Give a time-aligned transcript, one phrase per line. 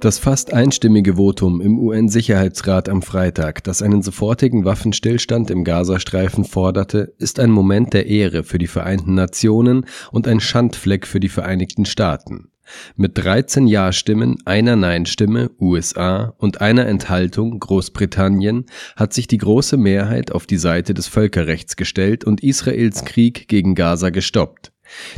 [0.00, 7.14] Das fast einstimmige Votum im UN-Sicherheitsrat am Freitag, das einen sofortigen Waffenstillstand im Gazastreifen forderte,
[7.18, 11.84] ist ein Moment der Ehre für die Vereinten Nationen und ein Schandfleck für die Vereinigten
[11.84, 12.52] Staaten.
[12.94, 20.30] Mit 13 Ja-Stimmen, einer Nein-Stimme USA und einer Enthaltung Großbritannien hat sich die große Mehrheit
[20.30, 24.70] auf die Seite des Völkerrechts gestellt und Israels Krieg gegen Gaza gestoppt.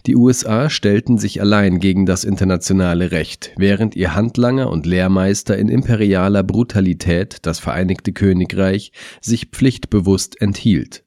[0.06, 5.68] Die USA stellten sich allein gegen das internationale Recht, während ihr Handlanger und Lehrmeister in
[5.68, 11.04] imperialer Brutalität, das Vereinigte Königreich, sich pflichtbewusst enthielt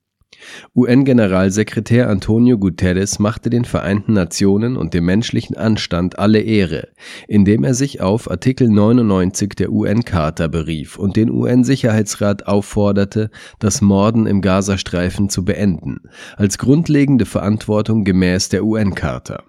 [0.75, 6.89] UN-Generalsekretär Antonio Guterres machte den Vereinten Nationen und dem menschlichen Anstand alle Ehre,
[7.27, 13.29] indem er sich auf Artikel 99 der UN-Charta berief und den UN-Sicherheitsrat aufforderte,
[13.59, 16.02] das Morden im Gazastreifen zu beenden,
[16.38, 19.44] als grundlegende Verantwortung gemäß der UN-Charta.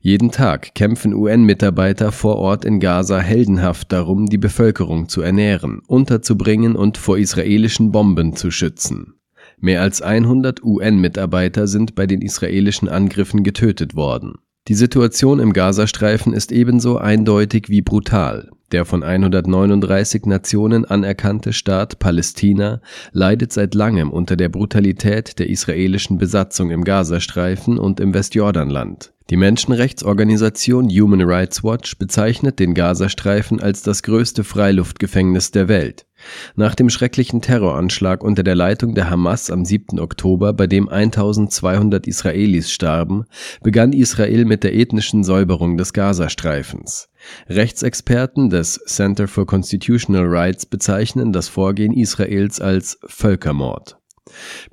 [0.00, 6.76] Jeden Tag kämpfen UN-Mitarbeiter vor Ort in Gaza heldenhaft darum, die Bevölkerung zu ernähren, unterzubringen
[6.76, 9.17] und vor israelischen Bomben zu schützen.
[9.60, 14.34] Mehr als 100 UN-Mitarbeiter sind bei den israelischen Angriffen getötet worden.
[14.68, 18.50] Die Situation im Gazastreifen ist ebenso eindeutig wie brutal.
[18.70, 26.18] Der von 139 Nationen anerkannte Staat Palästina leidet seit langem unter der Brutalität der israelischen
[26.18, 29.14] Besatzung im Gazastreifen und im Westjordanland.
[29.30, 36.07] Die Menschenrechtsorganisation Human Rights Watch bezeichnet den Gazastreifen als das größte Freiluftgefängnis der Welt.
[36.56, 40.00] Nach dem schrecklichen Terroranschlag unter der Leitung der Hamas am 7.
[40.00, 43.24] Oktober, bei dem 1200 Israelis starben,
[43.62, 47.08] begann Israel mit der ethnischen Säuberung des Gazastreifens.
[47.48, 53.98] Rechtsexperten des Center for Constitutional Rights bezeichnen das Vorgehen Israels als Völkermord.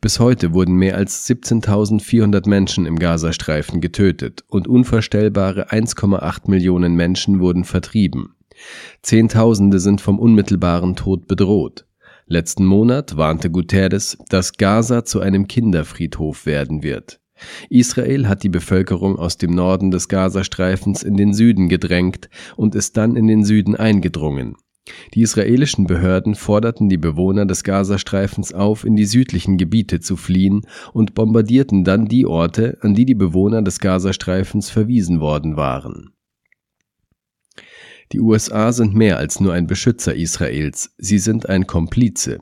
[0.02, 7.40] Bis heute wurden mehr als 17.400 Menschen im Gazastreifen getötet und unvorstellbare 1,8 Millionen Menschen
[7.40, 8.35] wurden vertrieben.
[9.02, 11.86] Zehntausende sind vom unmittelbaren Tod bedroht.
[12.28, 17.20] Letzten Monat warnte Guterres, dass Gaza zu einem Kinderfriedhof werden wird.
[17.70, 22.98] Israel hat die Bevölkerung aus dem Norden des Gazastreifens in den Süden gedrängt und ist
[22.98, 24.56] dann in den Süden eingedrungen.
[25.14, 30.62] Die israelischen Behörden forderten die Bewohner des Gazastreifens auf, in die südlichen Gebiete zu fliehen
[30.94, 36.15] und bombardierten dann die Orte, an die die Bewohner des Gazastreifens verwiesen worden waren.
[38.12, 42.40] Die USA sind mehr als nur ein Beschützer Israels, sie sind ein Komplize.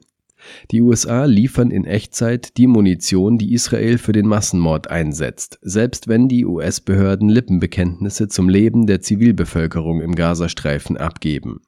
[0.72, 6.28] Die USA liefern in Echtzeit die Munition, die Israel für den Massenmord einsetzt, selbst wenn
[6.28, 11.62] die US-Behörden Lippenbekenntnisse zum Leben der Zivilbevölkerung im Gazastreifen abgeben.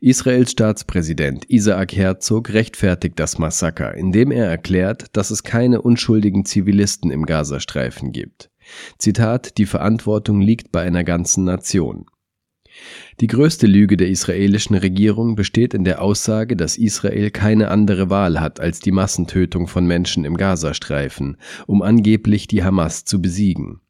[0.00, 7.10] Israels Staatspräsident Isaac Herzog rechtfertigt das Massaker, indem er erklärt, dass es keine unschuldigen Zivilisten
[7.10, 8.50] im Gazastreifen gibt.
[8.98, 12.06] Zitat, die Verantwortung liegt bei einer ganzen Nation.
[13.20, 18.40] Die größte Lüge der israelischen Regierung besteht in der Aussage, dass Israel keine andere Wahl
[18.40, 21.36] hat als die Massentötung von Menschen im Gazastreifen,
[21.66, 23.80] um angeblich die Hamas zu besiegen.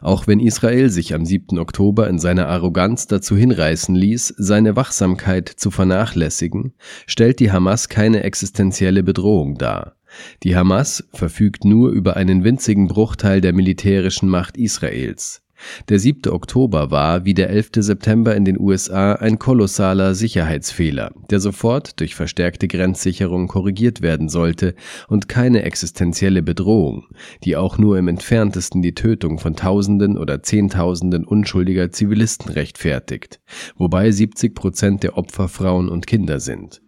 [0.00, 1.58] Auch wenn Israel sich am 7.
[1.58, 6.74] Oktober in seiner Arroganz dazu hinreißen ließ, seine Wachsamkeit zu vernachlässigen,
[7.06, 9.96] stellt die Hamas keine existenzielle Bedrohung dar.
[10.42, 15.42] Die Hamas verfügt nur über einen winzigen Bruchteil der militärischen Macht Israels.
[15.88, 16.30] Der 7.
[16.32, 17.70] Oktober war, wie der 11.
[17.76, 24.74] September in den USA, ein kolossaler Sicherheitsfehler, der sofort durch verstärkte Grenzsicherung korrigiert werden sollte
[25.08, 27.06] und keine existenzielle Bedrohung,
[27.44, 33.40] die auch nur im entferntesten die Tötung von Tausenden oder Zehntausenden unschuldiger Zivilisten rechtfertigt,
[33.76, 36.80] wobei 70 Prozent der Opfer Frauen und Kinder sind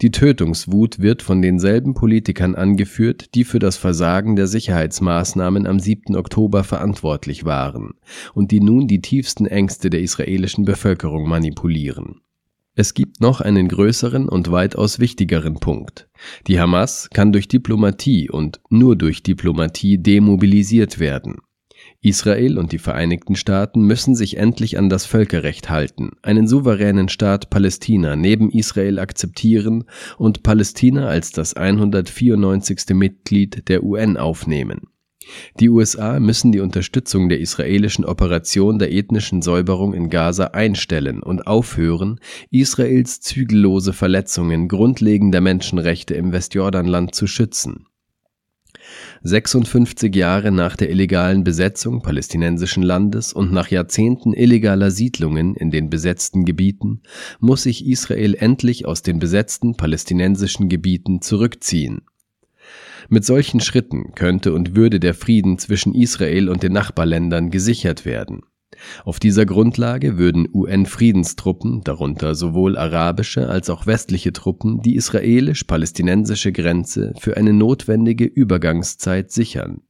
[0.00, 6.16] die Tötungswut wird von denselben Politikern angeführt, die für das Versagen der Sicherheitsmaßnahmen am 7.
[6.16, 7.94] Oktober verantwortlich waren
[8.34, 12.20] und die nun die tiefsten Ängste der israelischen Bevölkerung manipulieren.
[12.74, 16.08] Es gibt noch einen größeren und weitaus wichtigeren Punkt.
[16.46, 21.36] Die Hamas kann durch Diplomatie und nur durch Diplomatie demobilisiert werden.
[22.02, 27.48] Israel und die Vereinigten Staaten müssen sich endlich an das Völkerrecht halten, einen souveränen Staat
[27.48, 29.84] Palästina neben Israel akzeptieren
[30.18, 32.94] und Palästina als das 194.
[32.94, 34.88] Mitglied der UN aufnehmen.
[35.60, 41.46] Die USA müssen die Unterstützung der israelischen Operation der ethnischen Säuberung in Gaza einstellen und
[41.46, 42.18] aufhören,
[42.50, 47.86] Israels zügellose Verletzungen grundlegender Menschenrechte im Westjordanland zu schützen.
[49.22, 55.90] 56 Jahre nach der illegalen Besetzung palästinensischen Landes und nach Jahrzehnten illegaler Siedlungen in den
[55.90, 57.02] besetzten Gebieten
[57.40, 62.02] muss sich Israel endlich aus den besetzten palästinensischen Gebieten zurückziehen.
[63.08, 68.42] Mit solchen Schritten könnte und würde der Frieden zwischen Israel und den Nachbarländern gesichert werden
[69.04, 77.12] Auf dieser Grundlage würden UN-Friedenstruppen, darunter sowohl arabische als auch westliche Truppen, die israelisch-palästinensische Grenze
[77.18, 79.82] für eine notwendige Übergangszeit sichern.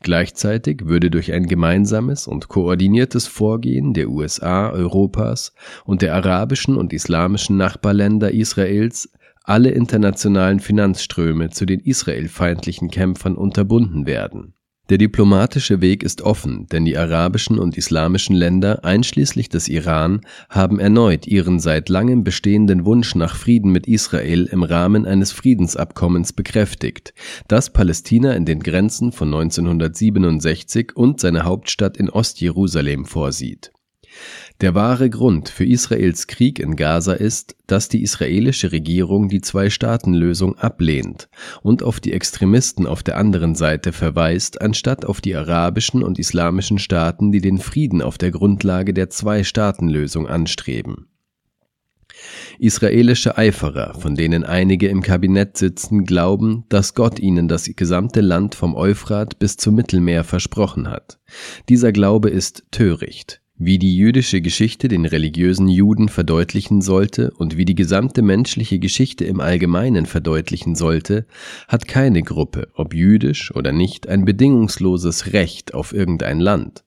[0.00, 5.54] Gleichzeitig würde durch ein gemeinsames und koordiniertes Vorgehen der USA, Europas
[5.84, 9.12] und der arabischen und islamischen Nachbarländer Israels
[9.44, 14.54] alle internationalen Finanzströme zu den israelfeindlichen Kämpfern unterbunden werden
[14.92, 20.78] der diplomatische Weg ist offen, denn die arabischen und islamischen Länder, einschließlich des Iran, haben
[20.78, 27.14] erneut ihren seit langem bestehenden Wunsch nach Frieden mit Israel im Rahmen eines Friedensabkommens bekräftigt,
[27.48, 33.72] das Palästina in den Grenzen von 1967 und seine Hauptstadt in Ostjerusalem vorsieht
[34.60, 40.58] der wahre Grund für Israels Krieg in Gaza ist, dass die israelische Regierung die Zwei-Staaten-Lösung
[40.58, 41.28] ablehnt
[41.62, 46.78] und auf die Extremisten auf der anderen Seite verweist, anstatt auf die arabischen und islamischen
[46.78, 51.08] Staaten, die den Frieden auf der Grundlage der Zwei-Staaten-Lösung anstreben.
[52.58, 58.54] Israelische Eiferer, von denen einige im Kabinett sitzen, glauben, dass Gott ihnen das gesamte Land
[58.54, 61.18] vom Euphrat bis zum Mittelmeer versprochen hat.
[61.68, 63.41] Dieser Glaube ist töricht.
[63.64, 69.24] Wie die jüdische Geschichte den religiösen Juden verdeutlichen sollte und wie die gesamte menschliche Geschichte
[69.24, 71.26] im Allgemeinen verdeutlichen sollte,
[71.68, 76.82] hat keine Gruppe, ob jüdisch oder nicht, ein bedingungsloses Recht auf irgendein Land.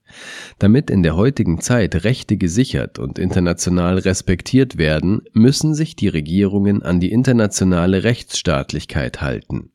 [0.58, 6.82] Damit in der heutigen Zeit Rechte gesichert und international respektiert werden, müssen sich die Regierungen
[6.82, 9.70] an die internationale Rechtsstaatlichkeit halten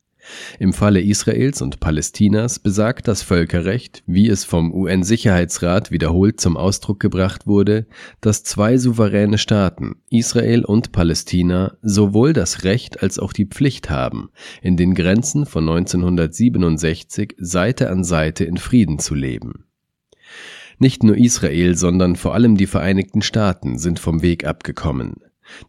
[0.60, 7.00] im Falle Israels und Palästinas besagt das Völkerrecht, wie es vom UN-Sicherheitsrat wiederholt zum Ausdruck
[7.00, 7.86] gebracht wurde,
[8.22, 14.30] dass zwei souveräne Staaten, Israel und Palästina, sowohl das Recht als auch die Pflicht haben,
[14.62, 19.66] in den Grenzen von 1967 Seite an Seite in Frieden zu leben.
[20.80, 25.18] Nicht nur Israel, sondern vor allem die Vereinigten Staaten sind vom Weg abgekommen.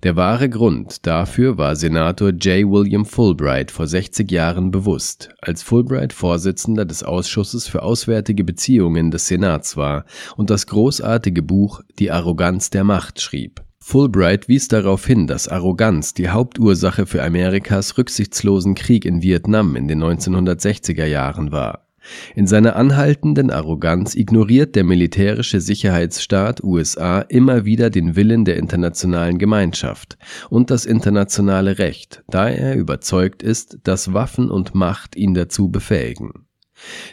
[0.02, 2.70] Der wahre Grund dafür war Senator J.
[2.70, 9.29] William Fulbright vor 60 Jahren bewusst, als Fulbright Vorsitzender des Ausschusses für Auswärtige Beziehungen des
[9.29, 10.05] Senats war
[10.37, 13.62] und das großartige Buch Die Arroganz der Macht schrieb.
[13.79, 19.88] Fulbright wies darauf hin, dass Arroganz die Hauptursache für Amerikas rücksichtslosen Krieg in Vietnam in
[19.88, 21.87] den 1960er Jahren war
[22.34, 29.38] in seiner anhaltenden Arroganz ignoriert der militärische Sicherheitsstaat USA immer wieder den Willen der internationalen
[29.38, 30.19] Gemeinschaft
[30.50, 36.46] und das internationale Recht, da er überzeugt ist, dass Waffen und Macht ihn dazu befähigen.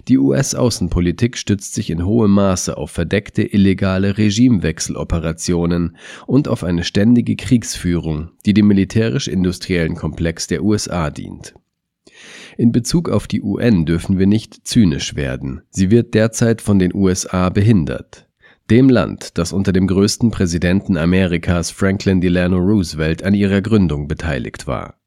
[0.07, 7.35] Die US-Außenpolitik stützt sich in hohem Maße auf verdeckte illegale Regimewechseloperationen und auf eine ständige
[7.35, 11.53] Kriegsführung, die dem militärisch-industriellen Komplex der USA dient
[12.57, 15.61] in Bezug auf die UN dürfen wir nicht zynisch werden.
[15.69, 18.27] Sie wird derzeit von den USA behindert.
[18.69, 24.67] Dem Land, das unter dem größten Präsidenten Amerikas Franklin Delano Roosevelt an ihrer Gründung beteiligt
[24.67, 24.99] war.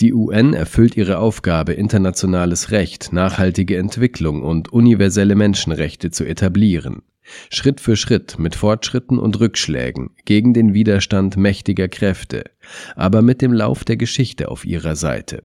[0.00, 7.02] Die UN erfüllt ihre Aufgabe, internationales Recht, nachhaltige Entwicklung und universelle Menschenrechte zu etablieren.
[7.50, 12.44] Schritt für Schritt mit Fortschritten und Rückschlägen gegen den Widerstand mächtiger Kräfte,
[12.96, 15.42] aber mit dem Lauf der Geschichte auf ihrer Seite.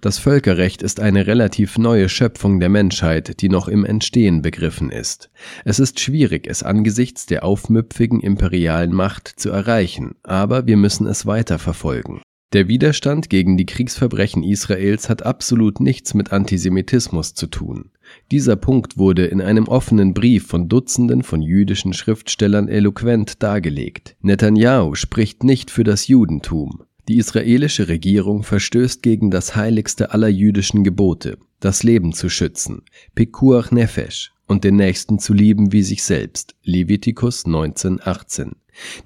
[0.00, 5.30] Das Völkerrecht ist eine relativ neue Schöpfung der Menschheit, die noch im Entstehen begriffen ist.
[5.66, 11.26] Es ist schwierig, es angesichts der aufmüpfigen imperialen Macht zu erreichen, aber wir müssen es
[11.26, 12.22] weiterverfolgen.
[12.54, 17.90] Der Widerstand gegen die Kriegsverbrechen Israels hat absolut nichts mit Antisemitismus zu tun.
[18.32, 24.16] Dieser Punkt wurde in einem offenen Brief von Dutzenden von jüdischen Schriftstellern eloquent dargelegt.
[24.22, 26.82] Netanyahu spricht nicht für das Judentum.
[27.10, 32.82] Die israelische Regierung verstößt gegen das heiligste aller jüdischen Gebote, das Leben zu schützen,
[33.16, 38.52] Pekuach Nefesh, und den Nächsten zu lieben wie sich selbst, Levitikus 19,18.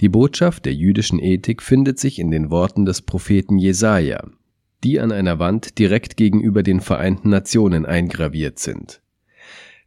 [0.02, 4.28] Die Botschaft der jüdischen Ethik findet sich in den Worten des Propheten Jesaja,
[4.82, 9.00] die an einer Wand direkt gegenüber den Vereinten Nationen eingraviert sind.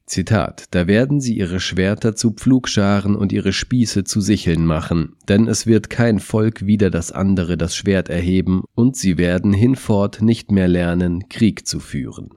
[0.07, 5.47] Zitat, da werden sie ihre Schwerter zu Pflugscharen und ihre Spieße zu Sicheln machen, denn
[5.47, 10.49] es wird kein Volk wider das andere das Schwert erheben, und sie werden hinfort nicht
[10.49, 12.29] mehr lernen, Krieg zu führen.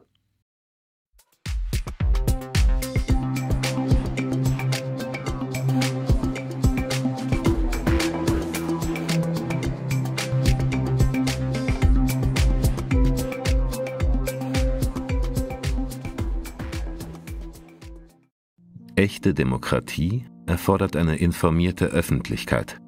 [19.01, 22.79] Echte Demokratie erfordert eine informierte Öffentlichkeit.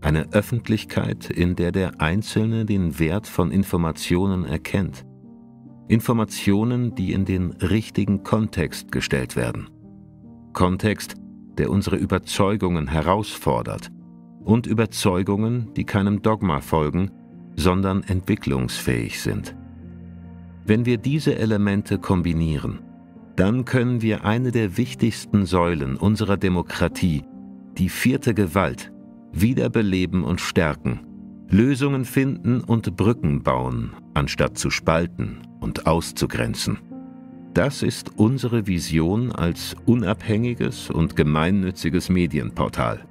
[0.00, 5.04] Eine Öffentlichkeit, in der der Einzelne den Wert von Informationen erkennt.
[5.86, 9.68] Informationen, die in den richtigen Kontext gestellt werden.
[10.54, 11.16] Kontext,
[11.58, 13.90] der unsere Überzeugungen herausfordert
[14.44, 17.10] und Überzeugungen, die keinem Dogma folgen,
[17.54, 19.54] sondern entwicklungsfähig sind.
[20.64, 22.78] Wenn wir diese Elemente kombinieren,
[23.36, 27.22] dann können wir eine der wichtigsten Säulen unserer Demokratie,
[27.78, 28.92] die vierte Gewalt,
[29.32, 31.00] wiederbeleben und stärken,
[31.48, 36.78] Lösungen finden und Brücken bauen, anstatt zu spalten und auszugrenzen.
[37.54, 43.04] Das ist unsere Vision als unabhängiges und gemeinnütziges Medienportal.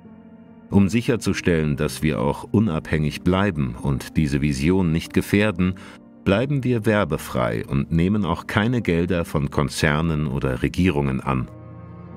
[0.69, 5.75] Um sicherzustellen, dass wir auch unabhängig bleiben und diese Vision nicht gefährden,
[6.23, 11.47] bleiben wir werbefrei und nehmen auch keine Gelder von Konzernen oder Regierungen an.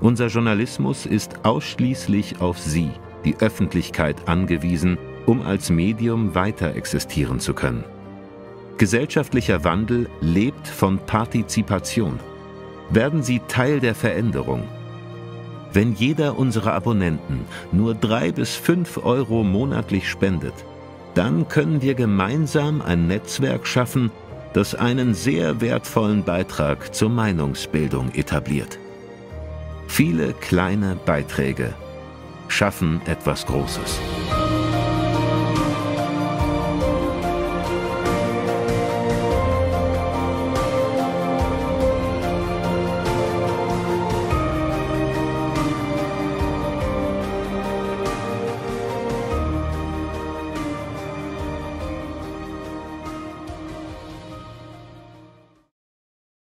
[0.01, 2.91] Unser Journalismus ist ausschließlich auf Sie,
[3.25, 7.85] die Öffentlichkeit, angewiesen, um als Medium weiter existieren zu können.
[8.79, 12.21] Gesellschaftlicher Wandel lebt von Partizipation.
[12.91, 14.63] Werden Sie Teil der Veränderung.
[15.73, 17.41] Wenn jeder unserer Abonnenten
[17.73, 20.55] nur drei bis fünf Euro monatlich spendet,
[21.17, 24.11] dann können wir gemeinsam ein Netzwerk schaffen,
[24.53, 28.79] das einen sehr wertvollen Beitrag zur Meinungsbildung etabliert.
[29.89, 31.75] Viele kleine Beiträge
[32.49, 33.99] schaffen etwas Großes.